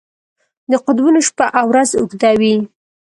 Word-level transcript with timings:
د 0.71 0.73
قطبونو 0.85 1.19
شپه 1.27 1.45
او 1.59 1.65
ورځ 1.73 1.89
اوږده 1.99 2.31
وي. 2.39 2.55